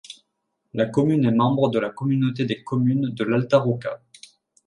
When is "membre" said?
1.31-1.69